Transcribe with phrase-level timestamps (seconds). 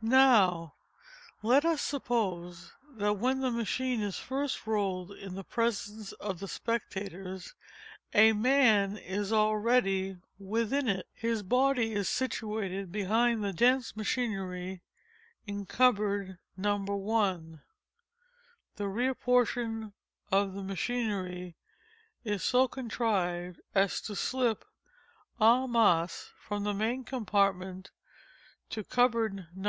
[0.00, 0.74] Now,
[1.42, 6.46] let us suppose that when the machine is first rolled into the presence of the
[6.46, 7.54] spectators,
[8.14, 11.08] a man is already within it.
[11.12, 14.82] His body is situated behind the dense machinery
[15.48, 16.78] in cupboard No.
[16.78, 17.58] T.
[18.76, 19.94] (the rear portion
[20.30, 21.56] of which machinery
[22.22, 24.64] is so contrived as to slip
[25.40, 27.90] _en masse, _from the main compartment
[28.70, 29.60] to the cupboard No.